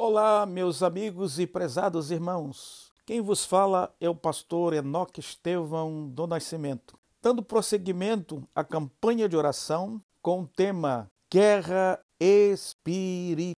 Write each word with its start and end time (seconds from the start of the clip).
Olá, 0.00 0.46
meus 0.46 0.80
amigos 0.80 1.40
e 1.40 1.46
prezados 1.46 2.12
irmãos. 2.12 2.92
Quem 3.04 3.20
vos 3.20 3.44
fala 3.44 3.92
é 4.00 4.08
o 4.08 4.14
pastor 4.14 4.72
Enoque 4.72 5.18
Estevão 5.18 6.08
do 6.08 6.24
Nascimento, 6.24 6.96
dando 7.20 7.42
prosseguimento 7.42 8.48
à 8.54 8.62
campanha 8.62 9.28
de 9.28 9.36
oração 9.36 10.00
com 10.22 10.42
o 10.42 10.46
tema 10.46 11.10
Guerra 11.28 11.98
Espiritual. 12.20 13.50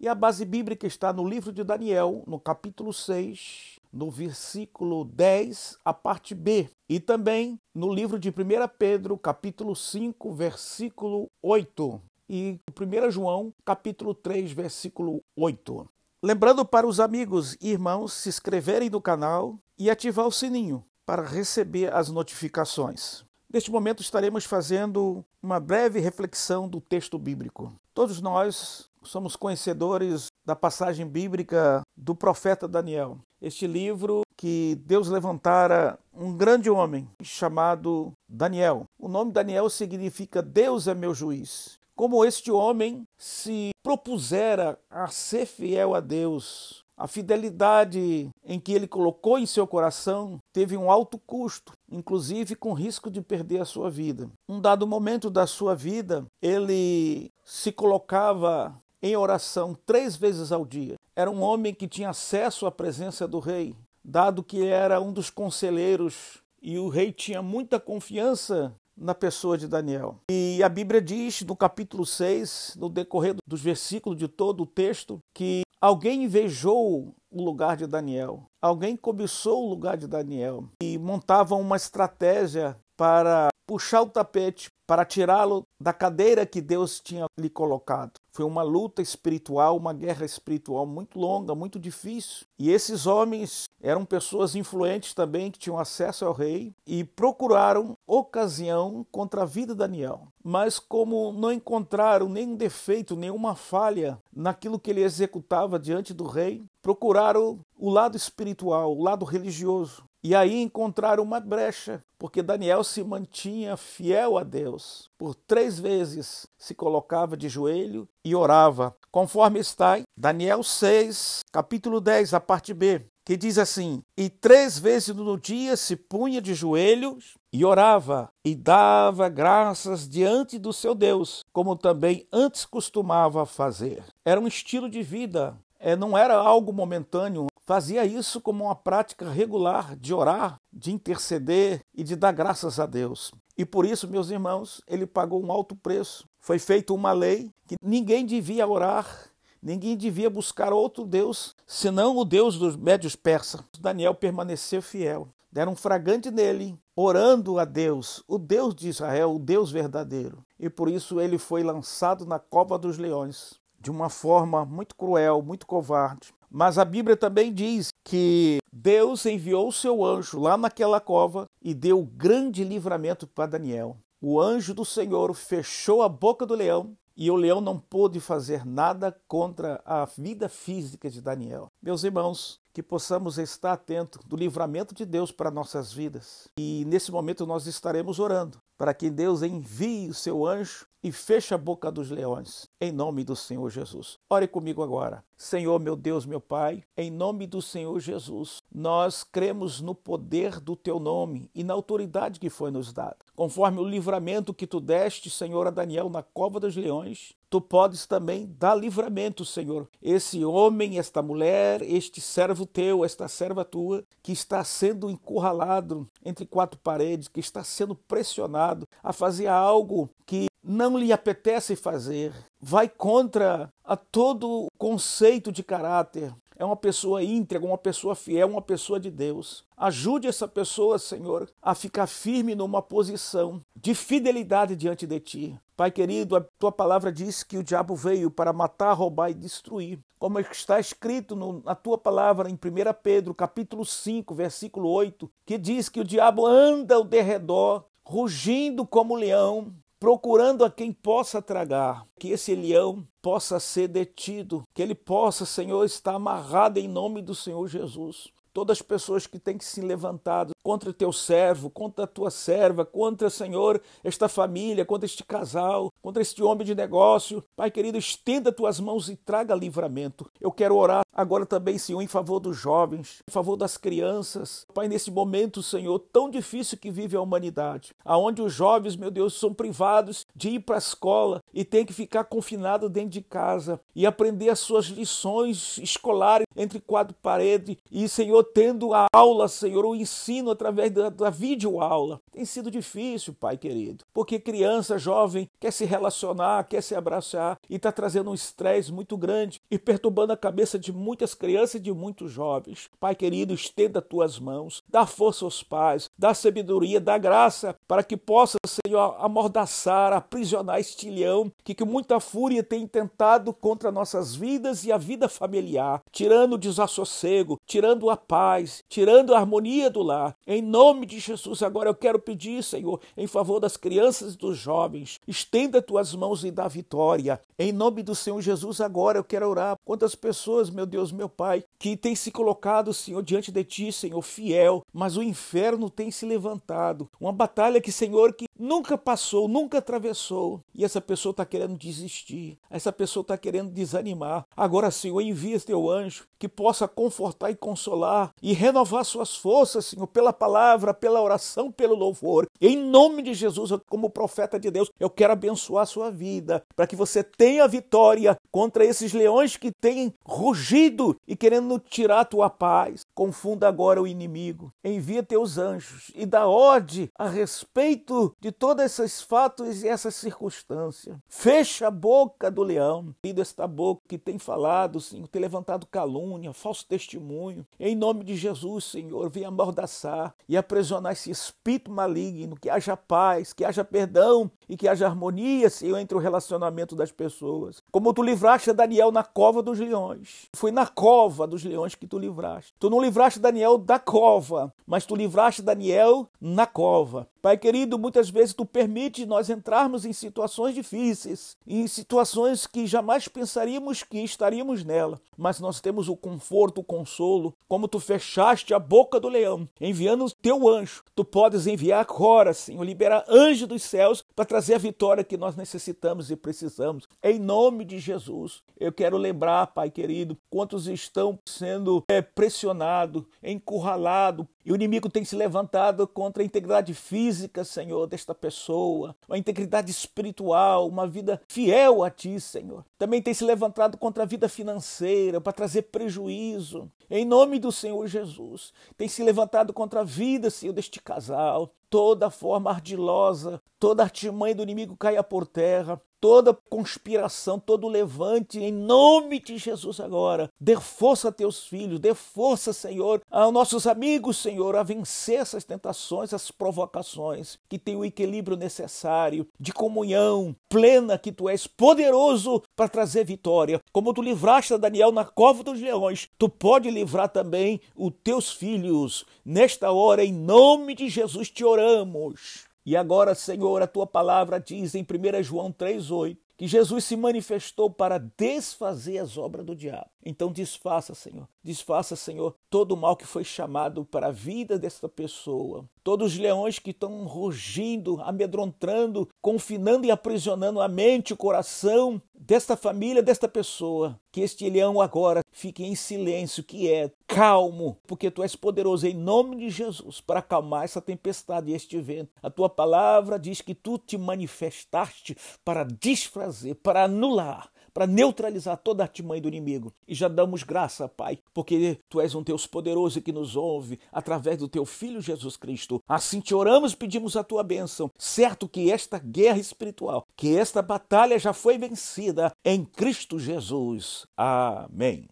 E 0.00 0.08
a 0.08 0.14
base 0.16 0.44
bíblica 0.44 0.88
está 0.88 1.12
no 1.12 1.24
livro 1.24 1.52
de 1.52 1.62
Daniel, 1.62 2.24
no 2.26 2.40
capítulo 2.40 2.92
6, 2.92 3.78
no 3.92 4.10
versículo 4.10 5.04
10, 5.04 5.78
a 5.84 5.94
parte 5.94 6.34
B, 6.34 6.68
e 6.88 6.98
também 6.98 7.60
no 7.72 7.94
livro 7.94 8.18
de 8.18 8.30
1 8.30 8.32
Pedro, 8.76 9.16
capítulo 9.16 9.76
5, 9.76 10.32
versículo 10.32 11.30
8 11.40 12.02
e 12.32 12.58
1 12.74 13.10
João, 13.10 13.52
capítulo 13.62 14.14
3, 14.14 14.52
versículo 14.52 15.22
8. 15.36 15.86
Lembrando 16.22 16.64
para 16.64 16.86
os 16.86 16.98
amigos 16.98 17.58
e 17.60 17.72
irmãos 17.72 18.14
se 18.14 18.30
inscreverem 18.30 18.88
no 18.88 19.02
canal 19.02 19.58
e 19.78 19.90
ativar 19.90 20.26
o 20.26 20.32
sininho 20.32 20.82
para 21.04 21.22
receber 21.22 21.92
as 21.92 22.08
notificações. 22.08 23.22
Neste 23.52 23.70
momento 23.70 24.00
estaremos 24.00 24.46
fazendo 24.46 25.22
uma 25.42 25.60
breve 25.60 26.00
reflexão 26.00 26.66
do 26.66 26.80
texto 26.80 27.18
bíblico. 27.18 27.70
Todos 27.92 28.22
nós 28.22 28.88
somos 29.02 29.36
conhecedores 29.36 30.28
da 30.42 30.56
passagem 30.56 31.06
bíblica 31.06 31.82
do 31.94 32.14
profeta 32.14 32.66
Daniel. 32.66 33.18
Este 33.42 33.66
livro 33.66 34.22
que 34.38 34.80
Deus 34.86 35.08
levantara 35.08 35.98
um 36.14 36.34
grande 36.34 36.70
homem 36.70 37.06
chamado 37.22 38.10
Daniel. 38.26 38.86
O 38.98 39.06
nome 39.06 39.32
Daniel 39.32 39.68
significa 39.68 40.40
Deus 40.40 40.88
é 40.88 40.94
meu 40.94 41.12
juiz 41.12 41.81
como 42.02 42.24
este 42.24 42.50
homem 42.50 43.06
se 43.16 43.70
propusera 43.80 44.76
a 44.90 45.06
ser 45.06 45.46
fiel 45.46 45.94
a 45.94 46.00
Deus. 46.00 46.84
A 46.96 47.06
fidelidade 47.06 48.28
em 48.44 48.58
que 48.58 48.72
ele 48.72 48.88
colocou 48.88 49.38
em 49.38 49.46
seu 49.46 49.68
coração 49.68 50.40
teve 50.52 50.76
um 50.76 50.90
alto 50.90 51.16
custo, 51.16 51.74
inclusive 51.88 52.56
com 52.56 52.72
risco 52.72 53.08
de 53.08 53.20
perder 53.20 53.60
a 53.60 53.64
sua 53.64 53.88
vida. 53.88 54.28
Um 54.48 54.60
dado 54.60 54.84
momento 54.84 55.30
da 55.30 55.46
sua 55.46 55.76
vida, 55.76 56.26
ele 56.42 57.30
se 57.44 57.70
colocava 57.70 58.76
em 59.00 59.14
oração 59.14 59.78
três 59.86 60.16
vezes 60.16 60.50
ao 60.50 60.66
dia. 60.66 60.96
Era 61.14 61.30
um 61.30 61.40
homem 61.40 61.72
que 61.72 61.86
tinha 61.86 62.10
acesso 62.10 62.66
à 62.66 62.72
presença 62.72 63.28
do 63.28 63.38
rei, 63.38 63.76
dado 64.04 64.42
que 64.42 64.66
era 64.66 65.00
um 65.00 65.12
dos 65.12 65.30
conselheiros 65.30 66.42
e 66.60 66.78
o 66.78 66.88
rei 66.88 67.12
tinha 67.12 67.42
muita 67.42 67.80
confiança 67.80 68.72
na 68.96 69.14
pessoa 69.14 69.56
de 69.56 69.66
Daniel. 69.66 70.18
E 70.30 70.62
a 70.62 70.68
Bíblia 70.68 71.00
diz 71.00 71.42
no 71.42 71.56
capítulo 71.56 72.04
6, 72.04 72.76
no 72.78 72.88
decorrer 72.88 73.34
dos 73.46 73.60
versículos 73.60 74.18
de 74.18 74.28
todo 74.28 74.62
o 74.62 74.66
texto, 74.66 75.18
que 75.34 75.62
alguém 75.80 76.24
invejou 76.24 77.14
o 77.30 77.42
lugar 77.42 77.76
de 77.76 77.86
Daniel, 77.86 78.44
alguém 78.60 78.96
cobiçou 78.96 79.64
o 79.64 79.68
lugar 79.70 79.96
de 79.96 80.06
Daniel 80.06 80.68
e 80.82 80.98
montavam 80.98 81.60
uma 81.60 81.76
estratégia 81.76 82.76
para 82.96 83.48
puxar 83.72 84.02
o 84.02 84.06
tapete, 84.06 84.70
para 84.86 85.02
tirá-lo 85.02 85.66
da 85.80 85.94
cadeira 85.94 86.44
que 86.44 86.60
Deus 86.60 87.00
tinha 87.00 87.24
lhe 87.40 87.48
colocado. 87.48 88.20
Foi 88.30 88.44
uma 88.44 88.62
luta 88.62 89.00
espiritual, 89.00 89.78
uma 89.78 89.94
guerra 89.94 90.26
espiritual 90.26 90.84
muito 90.84 91.18
longa, 91.18 91.54
muito 91.54 91.78
difícil. 91.80 92.46
E 92.58 92.70
esses 92.70 93.06
homens 93.06 93.64
eram 93.80 94.04
pessoas 94.04 94.54
influentes 94.54 95.14
também 95.14 95.50
que 95.50 95.58
tinham 95.58 95.78
acesso 95.78 96.26
ao 96.26 96.34
rei 96.34 96.74
e 96.86 97.02
procuraram 97.02 97.96
ocasião 98.06 99.06
contra 99.10 99.42
a 99.42 99.46
vida 99.46 99.72
de 99.72 99.78
Daniel. 99.78 100.28
Mas 100.44 100.78
como 100.78 101.32
não 101.32 101.50
encontraram 101.50 102.28
nenhum 102.28 102.54
defeito, 102.54 103.16
nenhuma 103.16 103.54
falha 103.54 104.18
naquilo 104.30 104.78
que 104.78 104.90
ele 104.90 105.02
executava 105.02 105.78
diante 105.78 106.12
do 106.12 106.26
rei, 106.26 106.62
procuraram 106.82 107.60
o 107.78 107.88
lado 107.88 108.18
espiritual, 108.18 108.94
o 108.94 109.02
lado 109.02 109.24
religioso. 109.24 110.04
E 110.24 110.36
aí 110.36 110.62
encontraram 110.62 111.24
uma 111.24 111.40
brecha, 111.40 112.04
porque 112.16 112.42
Daniel 112.42 112.84
se 112.84 113.02
mantinha 113.02 113.76
fiel 113.76 114.38
a 114.38 114.44
Deus. 114.44 115.10
Por 115.18 115.34
três 115.34 115.80
vezes 115.80 116.46
se 116.56 116.76
colocava 116.76 117.36
de 117.36 117.48
joelho 117.48 118.08
e 118.24 118.32
orava, 118.32 118.94
conforme 119.10 119.58
está 119.58 119.98
em 119.98 120.04
Daniel 120.16 120.62
6, 120.62 121.40
capítulo 121.50 122.00
10, 122.00 122.34
a 122.34 122.40
parte 122.40 122.72
B, 122.72 123.04
que 123.26 123.36
diz 123.36 123.58
assim: 123.58 124.00
E 124.16 124.30
três 124.30 124.78
vezes 124.78 125.08
no 125.08 125.36
dia 125.36 125.76
se 125.76 125.96
punha 125.96 126.40
de 126.40 126.54
joelhos 126.54 127.34
e 127.52 127.64
orava, 127.64 128.28
e 128.44 128.54
dava 128.54 129.28
graças 129.28 130.08
diante 130.08 130.56
do 130.56 130.72
seu 130.72 130.94
Deus, 130.94 131.40
como 131.52 131.74
também 131.74 132.28
antes 132.32 132.64
costumava 132.64 133.44
fazer. 133.44 134.04
Era 134.24 134.40
um 134.40 134.46
estilo 134.46 134.88
de 134.88 135.02
vida 135.02 135.58
é, 135.82 135.96
não 135.96 136.16
era 136.16 136.36
algo 136.36 136.72
momentâneo, 136.72 137.46
fazia 137.64 138.04
isso 138.04 138.40
como 138.40 138.64
uma 138.64 138.74
prática 138.74 139.28
regular 139.30 139.96
de 139.96 140.12
orar, 140.12 140.60
de 140.72 140.92
interceder 140.92 141.80
e 141.94 142.02
de 142.02 142.16
dar 142.16 142.32
graças 142.32 142.78
a 142.78 142.86
Deus. 142.86 143.32
E 143.56 143.64
por 143.64 143.84
isso, 143.84 144.08
meus 144.08 144.30
irmãos, 144.30 144.80
ele 144.86 145.06
pagou 145.06 145.42
um 145.42 145.52
alto 145.52 145.76
preço. 145.76 146.24
Foi 146.40 146.58
feita 146.58 146.92
uma 146.92 147.12
lei 147.12 147.50
que 147.66 147.76
ninguém 147.82 148.26
devia 148.26 148.66
orar, 148.66 149.30
ninguém 149.62 149.96
devia 149.96 150.30
buscar 150.30 150.72
outro 150.72 151.04
Deus 151.04 151.54
senão 151.66 152.16
o 152.16 152.24
Deus 152.24 152.58
dos 152.58 152.76
médios 152.76 153.14
persas. 153.14 153.62
Daniel 153.78 154.14
permaneceu 154.14 154.82
fiel. 154.82 155.28
Deram 155.50 155.72
um 155.72 155.76
fragante 155.76 156.30
nele, 156.30 156.74
orando 156.96 157.58
a 157.58 157.66
Deus, 157.66 158.24
o 158.26 158.38
Deus 158.38 158.74
de 158.74 158.88
Israel, 158.88 159.34
o 159.34 159.38
Deus 159.38 159.70
verdadeiro. 159.70 160.42
E 160.58 160.70
por 160.70 160.88
isso 160.88 161.20
ele 161.20 161.36
foi 161.36 161.62
lançado 161.62 162.24
na 162.24 162.38
cova 162.38 162.78
dos 162.78 162.96
leões 162.96 163.61
de 163.82 163.90
uma 163.90 164.08
forma 164.08 164.64
muito 164.64 164.94
cruel, 164.94 165.42
muito 165.42 165.66
covarde. 165.66 166.32
Mas 166.48 166.78
a 166.78 166.84
Bíblia 166.84 167.16
também 167.16 167.52
diz 167.52 167.88
que 168.04 168.58
Deus 168.72 169.26
enviou 169.26 169.68
o 169.68 169.72
seu 169.72 170.04
anjo 170.04 170.38
lá 170.38 170.56
naquela 170.56 171.00
cova 171.00 171.46
e 171.60 171.74
deu 171.74 172.02
grande 172.04 172.62
livramento 172.62 173.26
para 173.26 173.46
Daniel. 173.46 173.96
O 174.20 174.40
anjo 174.40 174.72
do 174.72 174.84
Senhor 174.84 175.34
fechou 175.34 176.00
a 176.00 176.08
boca 176.08 176.46
do 176.46 176.54
leão 176.54 176.96
e 177.16 177.30
o 177.30 177.36
leão 177.36 177.60
não 177.60 177.78
pôde 177.78 178.20
fazer 178.20 178.64
nada 178.64 179.16
contra 179.26 179.82
a 179.84 180.04
vida 180.04 180.48
física 180.48 181.10
de 181.10 181.20
Daniel. 181.20 181.66
Meus 181.82 182.04
irmãos, 182.04 182.60
que 182.72 182.82
possamos 182.82 183.38
estar 183.38 183.72
atentos 183.72 184.24
do 184.24 184.36
livramento 184.36 184.94
de 184.94 185.04
Deus 185.04 185.30
para 185.30 185.50
nossas 185.50 185.92
vidas. 185.92 186.48
E 186.58 186.84
nesse 186.86 187.12
momento 187.12 187.46
nós 187.46 187.66
estaremos 187.66 188.18
orando 188.18 188.60
para 188.78 188.94
que 188.94 189.10
Deus 189.10 189.42
envie 189.42 190.08
o 190.08 190.14
seu 190.14 190.46
anjo 190.46 190.86
e 191.02 191.12
feche 191.12 191.52
a 191.52 191.58
boca 191.58 191.90
dos 191.90 192.10
leões, 192.10 192.68
em 192.80 192.92
nome 192.92 193.24
do 193.24 193.34
Senhor 193.34 193.68
Jesus. 193.70 194.18
Ore 194.30 194.46
comigo 194.46 194.82
agora. 194.82 195.24
Senhor, 195.36 195.78
meu 195.80 195.96
Deus, 195.96 196.24
meu 196.24 196.40
Pai, 196.40 196.84
em 196.96 197.10
nome 197.10 197.46
do 197.46 197.60
Senhor 197.60 197.98
Jesus, 198.00 198.62
nós 198.72 199.24
cremos 199.24 199.80
no 199.80 199.94
poder 199.94 200.60
do 200.60 200.76
teu 200.76 201.00
nome 201.00 201.50
e 201.54 201.64
na 201.64 201.74
autoridade 201.74 202.40
que 202.40 202.48
foi 202.48 202.70
nos 202.70 202.92
dada. 202.92 203.18
Conforme 203.34 203.78
o 203.78 203.88
livramento 203.88 204.52
que 204.52 204.66
tu 204.66 204.78
deste, 204.78 205.30
Senhor, 205.30 205.66
a 205.66 205.70
Daniel 205.70 206.10
na 206.10 206.22
cova 206.22 206.60
dos 206.60 206.76
leões, 206.76 207.34
tu 207.48 207.60
podes 207.60 208.06
também 208.06 208.46
dar 208.58 208.74
livramento, 208.74 209.44
Senhor. 209.44 209.88
Esse 210.02 210.44
homem, 210.44 210.98
esta 210.98 211.22
mulher, 211.22 211.82
este 211.82 212.20
servo 212.20 212.66
teu, 212.66 213.04
esta 213.04 213.28
serva 213.28 213.64
tua, 213.64 214.04
que 214.22 214.32
está 214.32 214.62
sendo 214.64 215.10
encurralado 215.10 216.08
entre 216.24 216.46
quatro 216.46 216.78
paredes, 216.78 217.28
que 217.28 217.40
está 217.40 217.64
sendo 217.64 217.94
pressionado 217.94 218.86
a 219.02 219.12
fazer 219.12 219.46
algo 219.46 220.10
que 220.26 220.46
não 220.62 220.96
lhe 220.96 221.12
apetece 221.12 221.74
fazer, 221.74 222.32
vai 222.60 222.88
contra 222.88 223.72
a 223.84 223.96
todo 223.96 224.68
conceito 224.78 225.50
de 225.50 225.62
caráter, 225.62 226.32
é 226.62 226.64
uma 226.64 226.76
pessoa 226.76 227.24
íntegra, 227.24 227.66
uma 227.66 227.76
pessoa 227.76 228.14
fiel, 228.14 228.46
uma 228.46 228.62
pessoa 228.62 229.00
de 229.00 229.10
Deus. 229.10 229.64
Ajude 229.76 230.28
essa 230.28 230.46
pessoa, 230.46 230.96
Senhor, 230.96 231.50
a 231.60 231.74
ficar 231.74 232.06
firme 232.06 232.54
numa 232.54 232.80
posição 232.80 233.60
de 233.74 233.96
fidelidade 233.96 234.76
diante 234.76 235.04
de 235.04 235.18
Ti. 235.18 235.60
Pai 235.76 235.90
querido, 235.90 236.36
a 236.36 236.46
Tua 236.60 236.70
palavra 236.70 237.10
diz 237.10 237.42
que 237.42 237.58
o 237.58 237.64
diabo 237.64 237.96
veio 237.96 238.30
para 238.30 238.52
matar, 238.52 238.92
roubar 238.92 239.30
e 239.30 239.34
destruir. 239.34 239.98
Como 240.20 240.38
está 240.38 240.78
escrito 240.78 241.34
no, 241.34 241.60
na 241.64 241.74
Tua 241.74 241.98
palavra 241.98 242.48
em 242.48 242.54
1 242.54 242.58
Pedro, 243.02 243.34
capítulo 243.34 243.84
5, 243.84 244.32
versículo 244.32 244.88
8, 244.88 245.28
que 245.44 245.58
diz 245.58 245.88
que 245.88 245.98
o 245.98 246.04
diabo 246.04 246.46
anda 246.46 246.94
ao 246.94 247.02
derredor, 247.02 247.84
rugindo 248.06 248.86
como 248.86 249.16
leão, 249.16 249.74
procurando 250.02 250.64
a 250.64 250.70
quem 250.70 250.92
possa 250.92 251.40
tragar, 251.40 252.04
que 252.18 252.30
esse 252.30 252.56
leão 252.56 253.06
possa 253.22 253.60
ser 253.60 253.86
detido, 253.86 254.64
que 254.74 254.82
ele 254.82 254.96
possa, 254.96 255.46
Senhor, 255.46 255.84
estar 255.84 256.14
amarrado 256.14 256.80
em 256.80 256.88
nome 256.88 257.22
do 257.22 257.36
Senhor 257.36 257.68
Jesus. 257.68 258.26
Todas 258.52 258.78
as 258.78 258.82
pessoas 258.82 259.28
que 259.28 259.38
têm 259.38 259.56
que 259.56 259.64
se 259.64 259.80
levantar 259.80 260.48
contra 260.62 260.92
teu 260.92 261.12
servo, 261.12 261.68
contra 261.68 262.04
a 262.04 262.08
tua 262.08 262.30
serva, 262.30 262.84
contra, 262.84 263.28
Senhor, 263.28 263.80
esta 264.04 264.28
família, 264.28 264.84
contra 264.84 265.06
este 265.06 265.24
casal, 265.24 265.90
contra 266.00 266.22
este 266.22 266.42
homem 266.42 266.66
de 266.66 266.74
negócio. 266.74 267.42
Pai 267.56 267.70
querido, 267.70 267.98
estenda 267.98 268.52
tuas 268.52 268.78
mãos 268.78 269.08
e 269.08 269.16
traga 269.16 269.54
livramento. 269.54 270.30
Eu 270.40 270.52
quero 270.52 270.76
orar 270.76 271.02
agora 271.12 271.44
também, 271.44 271.76
Senhor, 271.76 272.00
em 272.00 272.06
favor 272.06 272.40
dos 272.40 272.56
jovens, 272.56 273.22
em 273.28 273.32
favor 273.32 273.56
das 273.56 273.76
crianças. 273.76 274.66
Pai, 274.72 274.88
nesse 274.88 275.10
momento, 275.10 275.62
Senhor, 275.62 275.98
tão 275.98 276.30
difícil 276.30 276.78
que 276.78 276.90
vive 276.90 277.16
a 277.16 277.20
humanidade, 277.20 277.92
aonde 278.04 278.40
os 278.40 278.52
jovens, 278.52 278.96
meu 278.96 279.10
Deus, 279.10 279.38
são 279.38 279.52
privados 279.52 280.26
de 280.34 280.50
ir 280.50 280.60
para 280.60 280.76
a 280.76 280.78
escola 280.78 281.42
e 281.52 281.64
têm 281.64 281.84
que 281.84 281.92
ficar 281.92 282.24
confinados 282.24 282.90
dentro 282.90 283.10
de 283.10 283.20
casa 283.20 283.80
e 283.94 284.06
aprender 284.06 284.48
as 284.48 284.60
suas 284.60 284.86
lições 284.86 285.78
escolares 285.78 286.46
entre 286.56 286.80
quatro 286.80 287.14
paredes 287.20 287.76
e, 287.90 288.08
Senhor, 288.08 288.42
tendo 288.44 288.94
a 288.94 289.06
aula, 289.12 289.48
Senhor, 289.48 289.84
o 289.84 289.94
ensino 289.94 290.51
através 290.52 290.90
da, 290.90 291.08
da 291.08 291.30
videoaula. 291.30 292.20
Tem 292.30 292.44
sido 292.44 292.70
difícil, 292.70 293.34
Pai 293.34 293.56
querido, 293.56 294.01
porque 294.12 294.38
criança, 294.38 294.98
jovem, 294.98 295.48
quer 295.58 295.72
se 295.72 295.84
relacionar, 295.84 296.64
quer 296.64 296.82
se 296.82 296.94
abraçar 296.94 297.58
e 297.68 297.76
está 297.76 297.90
trazendo 297.90 298.30
um 298.30 298.34
estresse 298.34 298.92
muito 298.92 299.16
grande 299.16 299.60
e 299.70 299.78
perturbando 299.78 300.32
a 300.32 300.36
cabeça 300.36 300.78
de 300.78 300.92
muitas 300.92 301.34
crianças 301.34 301.76
e 301.76 301.80
de 301.80 301.92
muitos 301.92 302.30
jovens. 302.30 302.90
Pai 303.00 303.14
querido, 303.14 303.54
estenda 303.54 304.02
tuas 304.02 304.38
mãos, 304.38 304.82
dá 304.88 305.06
força 305.06 305.44
aos 305.44 305.62
pais, 305.62 306.10
dá 306.18 306.34
sabedoria, 306.34 307.00
dá 307.00 307.16
graça 307.16 307.76
para 307.88 308.02
que 308.02 308.16
possa, 308.16 308.58
Senhor, 308.66 309.16
amordaçar, 309.18 310.12
aprisionar 310.12 310.78
este 310.78 311.10
leão 311.10 311.50
que 311.64 311.74
com 311.74 311.86
muita 311.86 312.20
fúria 312.20 312.62
tem 312.62 312.86
tentado 312.86 313.52
contra 313.52 313.90
nossas 313.90 314.34
vidas 314.34 314.84
e 314.84 314.92
a 314.92 314.98
vida 314.98 315.28
familiar, 315.28 316.02
tirando 316.10 316.54
o 316.54 316.58
desassossego, 316.58 317.60
tirando 317.66 318.10
a 318.10 318.16
paz, 318.16 318.82
tirando 318.88 319.34
a 319.34 319.38
harmonia 319.38 319.90
do 319.90 320.02
lar. 320.02 320.36
Em 320.46 320.60
nome 320.60 321.06
de 321.06 321.18
Jesus, 321.18 321.62
agora 321.62 321.88
eu 321.88 321.94
quero 321.94 322.18
pedir, 322.18 322.62
Senhor, 322.62 323.00
em 323.16 323.26
favor 323.26 323.60
das 323.60 323.76
crianças 323.76 324.01
e 324.02 324.36
dos 324.36 324.58
jovens, 324.58 325.20
estenda 325.28 325.80
tuas 325.80 326.14
mãos 326.14 326.44
e 326.44 326.50
dá 326.50 326.66
vitória. 326.66 327.40
Em 327.58 327.70
nome 327.70 328.02
do 328.02 328.14
Senhor 328.14 328.40
Jesus, 328.40 328.80
agora 328.80 329.18
eu 329.18 329.24
quero 329.24 329.48
orar. 329.48 329.76
Quantas 329.84 330.14
pessoas, 330.14 330.68
meu 330.68 330.84
Deus, 330.84 331.12
meu 331.12 331.28
Pai, 331.28 331.64
que 331.78 331.96
tem 331.96 332.16
se 332.16 332.30
colocado, 332.30 332.92
Senhor, 332.92 333.22
diante 333.22 333.52
de 333.52 333.62
ti, 333.62 333.92
Senhor, 333.92 334.20
fiel, 334.22 334.84
mas 334.92 335.16
o 335.16 335.22
inferno 335.22 335.88
tem 335.88 336.10
se 336.10 336.26
levantado. 336.26 337.08
Uma 337.20 337.32
batalha 337.32 337.80
que, 337.80 337.92
Senhor, 337.92 338.34
que 338.34 338.46
nunca 338.62 338.96
passou, 338.96 339.48
nunca 339.48 339.78
atravessou. 339.78 340.60
E 340.72 340.84
essa 340.84 341.00
pessoa 341.00 341.32
está 341.32 341.44
querendo 341.44 341.76
desistir, 341.76 342.58
essa 342.70 342.92
pessoa 342.92 343.22
está 343.22 343.36
querendo 343.36 343.70
desanimar. 343.70 344.46
Agora, 344.56 344.90
Senhor, 344.90 345.20
envia 345.20 345.58
teu 345.60 345.90
anjo 345.90 346.26
que 346.38 346.48
possa 346.48 346.88
confortar 346.88 347.50
e 347.50 347.56
consolar 347.56 348.32
e 348.40 348.52
renovar 348.52 349.04
suas 349.04 349.36
forças, 349.36 349.86
Senhor, 349.86 350.06
pela 350.06 350.32
palavra, 350.32 350.94
pela 350.94 351.20
oração, 351.20 351.70
pelo 351.70 351.94
louvor. 351.94 352.48
Em 352.60 352.76
nome 352.76 353.22
de 353.22 353.34
Jesus, 353.34 353.70
como 353.88 354.10
profeta 354.10 354.58
de 354.58 354.70
Deus, 354.70 354.90
eu 354.98 355.10
quero 355.10 355.32
abençoar 355.32 355.82
a 355.82 355.86
sua 355.86 356.10
vida, 356.10 356.64
para 356.74 356.86
que 356.86 356.96
você 356.96 357.22
tenha 357.22 357.66
vitória 357.66 358.36
contra 358.50 358.84
esses 358.84 359.12
leões 359.12 359.56
que 359.56 359.72
têm 359.72 360.14
rugido 360.24 361.16
e 361.26 361.34
querendo 361.34 361.78
tirar 361.78 362.20
a 362.20 362.24
tua 362.24 362.48
paz. 362.48 363.02
Confunda 363.14 363.68
agora 363.68 364.00
o 364.00 364.06
inimigo. 364.06 364.72
Envia 364.84 365.22
teus 365.22 365.58
anjos 365.58 366.10
e 366.14 366.24
dá 366.24 366.46
ordem 366.46 367.10
a 367.18 367.28
respeito 367.28 368.34
de 368.40 368.51
todos 368.52 368.84
esses 368.84 369.22
fatos 369.22 369.82
e 369.82 369.88
essas 369.88 370.14
circunstâncias. 370.14 371.16
Fecha 371.28 371.88
a 371.88 371.90
boca 371.90 372.50
do 372.50 372.62
leão, 372.62 373.14
e 373.24 373.32
desta 373.32 373.66
boca 373.66 374.02
que 374.08 374.18
tem 374.18 374.38
falado, 374.38 375.00
Senhor, 375.00 375.26
tem 375.28 375.40
levantado 375.40 375.86
calúnia, 375.86 376.52
falso 376.52 376.86
testemunho. 376.86 377.66
Em 377.78 377.96
nome 377.96 378.24
de 378.24 378.36
Jesus, 378.36 378.84
Senhor, 378.84 379.28
venha 379.30 379.48
amordaçar 379.48 380.34
e 380.48 380.56
aprisionar 380.56 381.12
esse 381.12 381.30
espírito 381.30 381.90
maligno, 381.90 382.56
que 382.56 382.70
haja 382.70 382.96
paz, 382.96 383.52
que 383.52 383.64
haja 383.64 383.84
perdão 383.84 384.50
e 384.68 384.76
que 384.76 384.88
haja 384.88 385.06
harmonia, 385.06 385.68
Senhor, 385.70 385.98
entre 385.98 386.16
o 386.16 386.20
relacionamento 386.20 386.94
das 386.94 387.12
pessoas. 387.12 387.82
Como 387.90 388.12
tu 388.12 388.22
livraste 388.22 388.72
Daniel 388.72 389.10
na 389.10 389.22
cova 389.22 389.62
dos 389.62 389.78
leões. 389.78 390.48
Foi 390.54 390.70
na 390.70 390.86
cova 390.86 391.46
dos 391.46 391.64
leões 391.64 391.94
que 391.94 392.06
tu 392.06 392.18
livraste. 392.18 392.74
Tu 392.78 392.90
não 392.90 393.00
livraste 393.00 393.38
Daniel 393.38 393.78
da 393.78 393.98
cova, 393.98 394.72
mas 394.86 395.06
tu 395.06 395.14
livraste 395.14 395.62
Daniel 395.62 396.28
na 396.40 396.66
cova. 396.66 397.28
Pai 397.42 397.58
querido, 397.58 397.98
muitas 397.98 398.30
vezes 398.30 398.54
tu 398.54 398.64
permite 398.64 399.26
nós 399.26 399.50
entrarmos 399.50 400.04
em 400.04 400.12
situações 400.12 400.76
difíceis, 400.76 401.56
em 401.66 401.88
situações 401.88 402.68
que 402.68 402.86
jamais 402.86 403.26
pensaríamos 403.26 404.04
que 404.04 404.20
estaríamos 404.20 404.84
nela, 404.84 405.20
mas 405.36 405.58
nós 405.58 405.80
temos 405.80 406.08
o 406.08 406.14
conforto, 406.14 406.82
o 406.82 406.84
consolo, 406.84 407.52
como 407.68 407.88
tu 407.88 407.98
fechaste 407.98 408.72
a 408.72 408.78
boca 408.78 409.18
do 409.18 409.28
leão, 409.28 409.68
enviando 409.80 410.24
o 410.24 410.30
teu 410.30 410.68
anjo. 410.68 411.02
Tu 411.16 411.24
podes 411.24 411.66
enviar 411.66 412.02
agora, 412.02 412.54
Senhor, 412.54 412.84
liberar 412.84 413.24
anjo 413.28 413.66
dos 413.66 413.82
céus 413.82 414.24
para 414.34 414.44
trazer 414.44 414.74
a 414.74 414.78
vitória 414.78 415.24
que 415.24 415.36
nós 415.36 415.56
necessitamos 415.56 416.30
e 416.30 416.36
precisamos. 416.36 417.08
Em 417.22 417.38
nome 417.38 417.84
de 417.84 417.98
Jesus, 417.98 418.62
eu 418.78 418.92
quero 418.92 419.16
lembrar, 419.16 419.68
Pai 419.68 419.90
querido, 419.90 420.36
quantos 420.50 420.86
estão 420.86 421.38
sendo 421.44 422.04
é, 422.08 422.20
pressionados, 422.22 423.24
encurralados 423.42 424.46
e 424.64 424.70
o 424.70 424.76
inimigo 424.76 425.08
tem 425.08 425.24
se 425.24 425.34
levantado 425.34 426.06
contra 426.06 426.42
a 426.42 426.46
integridade 426.46 426.94
física, 426.94 427.64
Senhor, 427.64 428.06
desta 428.06 428.34
pessoa, 428.34 429.16
a 429.28 429.36
integridade 429.36 429.90
espiritual, 429.90 430.86
uma 430.88 431.06
vida 431.06 431.40
fiel 431.48 432.04
a 432.04 432.10
Ti, 432.10 432.38
Senhor. 432.38 432.84
Também 432.96 433.20
tem 433.20 433.34
se 433.34 433.44
levantado 433.44 433.98
contra 433.98 434.22
a 434.22 434.26
vida 434.26 434.48
financeira 434.48 435.40
para 435.40 435.52
trazer 435.52 435.82
prejuízo. 435.82 436.88
Em 437.10 437.24
nome 437.24 437.58
do 437.58 437.72
Senhor 437.72 438.06
Jesus, 438.06 438.72
tem 438.96 439.08
se 439.08 439.22
levantado 439.22 439.72
contra 439.72 440.00
a 440.00 440.04
vida, 440.04 440.48
Senhor, 440.48 440.72
deste 440.72 441.00
casal. 441.00 441.74
Toda 441.90 442.30
forma 442.30 442.70
ardilosa, 442.70 443.60
toda 443.82 444.04
artimanha 444.04 444.54
do 444.54 444.62
inimigo 444.62 444.96
caia 444.96 445.24
por 445.24 445.44
terra 445.44 446.00
toda 446.22 446.56
conspiração, 446.70 447.58
todo 447.58 447.88
levante, 447.88 448.60
em 448.60 448.70
nome 448.70 449.40
de 449.40 449.58
Jesus 449.58 449.98
agora. 449.98 450.48
Dê 450.60 450.76
força 450.76 451.30
a 451.30 451.32
teus 451.32 451.66
filhos, 451.66 451.98
dê 451.98 452.14
força, 452.14 452.72
Senhor, 452.72 453.20
aos 453.28 453.52
nossos 453.52 453.88
amigos, 453.88 454.36
Senhor, 454.36 454.76
a 454.76 454.84
vencer 454.84 455.40
essas 455.40 455.64
tentações, 455.64 456.32
essas 456.32 456.52
provocações, 456.52 457.58
que 457.68 457.76
tem 457.76 457.96
o 457.96 458.04
equilíbrio 458.04 458.56
necessário 458.56 459.48
de 459.58 459.72
comunhão 459.72 460.54
plena, 460.68 461.18
que 461.18 461.32
tu 461.32 461.48
és 461.48 461.66
poderoso 461.66 462.62
para 462.76 462.88
trazer 462.88 463.24
vitória. 463.24 463.80
Como 463.90 464.14
tu 464.14 464.22
livraste 464.22 464.74
a 464.74 464.76
Daniel 464.76 465.10
na 465.10 465.24
cova 465.24 465.64
dos 465.64 465.80
leões, 465.80 466.28
tu 466.38 466.48
pode 466.48 466.88
livrar 466.88 467.30
também 467.30 467.80
os 467.96 468.12
teus 468.22 468.52
filhos. 468.52 469.26
Nesta 469.44 469.90
hora, 469.90 470.24
em 470.24 470.32
nome 470.32 470.94
de 470.94 471.08
Jesus, 471.08 471.50
te 471.50 471.64
oramos. 471.64 472.70
E 472.84 472.96
agora, 472.96 473.34
Senhor, 473.34 473.80
a 473.80 473.86
tua 473.86 474.06
palavra 474.06 474.58
diz 474.58 474.94
em 474.94 475.02
1 475.02 475.42
João 475.42 475.72
3,8 475.72 476.36
que 476.56 476.68
Jesus 476.68 477.04
se 477.04 477.16
manifestou 477.16 477.90
para 477.90 478.18
desfazer 478.18 479.18
as 479.18 479.36
obras 479.36 479.66
do 479.66 479.74
diabo. 479.74 480.08
Então 480.24 480.52
desfaça, 480.52 481.14
Senhor. 481.14 481.48
Desfaça, 481.62 482.14
Senhor, 482.14 482.54
todo 482.70 482.92
o 482.92 482.96
mal 482.96 483.16
que 483.16 483.26
foi 483.26 483.42
chamado 483.42 484.04
para 484.04 484.28
a 484.28 484.32
vida 484.32 484.78
desta 484.78 485.08
pessoa. 485.08 485.84
Todos 486.02 486.32
os 486.32 486.38
leões 486.38 486.78
que 486.78 486.90
estão 486.90 487.24
rugindo, 487.24 488.20
amedrontando, 488.22 489.28
confinando 489.40 490.06
e 490.06 490.10
aprisionando 490.10 490.80
a 490.80 490.88
mente, 490.88 491.32
o 491.32 491.36
coração 491.36 492.20
desta 492.34 492.76
família, 492.76 493.22
desta 493.22 493.48
pessoa. 493.48 494.18
Que 494.32 494.40
este 494.40 494.68
leão 494.68 495.00
agora 495.00 495.42
fique 495.52 495.84
em 495.84 495.94
silêncio, 495.94 496.64
quieto, 496.64 497.14
calmo, 497.26 497.96
porque 498.06 498.30
tu 498.30 498.42
és 498.42 498.56
poderoso 498.56 499.06
em 499.06 499.14
nome 499.14 499.56
de 499.56 499.70
Jesus 499.70 500.20
para 500.20 500.40
acalmar 500.40 500.84
essa 500.84 501.00
tempestade 501.00 501.70
e 501.70 501.74
este 501.74 502.00
vento. 502.00 502.30
A 502.42 502.50
tua 502.50 502.68
palavra 502.68 503.38
diz 503.38 503.60
que 503.60 503.74
tu 503.74 503.96
te 503.98 504.18
manifestaste 504.18 505.36
para 505.64 505.84
desfazer, 505.84 506.74
para 506.76 507.04
anular 507.04 507.71
para 507.92 508.06
neutralizar 508.06 508.76
toda 508.76 509.02
a 509.02 509.06
artimanha 509.06 509.42
do 509.42 509.48
inimigo. 509.48 509.92
E 510.06 510.14
já 510.14 510.28
damos 510.28 510.62
graça, 510.62 511.08
Pai, 511.08 511.38
porque 511.52 511.98
Tu 512.08 512.20
és 512.20 512.34
um 512.34 512.42
Deus 512.42 512.66
poderoso 512.66 513.20
que 513.20 513.32
nos 513.32 513.56
ouve 513.56 513.98
através 514.10 514.58
do 514.58 514.68
Teu 514.68 514.84
Filho 514.84 515.20
Jesus 515.20 515.56
Cristo. 515.56 516.02
Assim 516.08 516.40
te 516.40 516.54
oramos, 516.54 516.94
pedimos 516.94 517.36
a 517.36 517.44
Tua 517.44 517.62
bênção, 517.62 518.10
certo 518.18 518.68
que 518.68 518.90
esta 518.90 519.18
guerra 519.18 519.58
espiritual, 519.58 520.26
que 520.36 520.56
esta 520.56 520.82
batalha 520.82 521.38
já 521.38 521.52
foi 521.52 521.78
vencida 521.78 522.52
em 522.64 522.84
Cristo 522.84 523.38
Jesus. 523.38 524.26
Amém. 524.36 525.31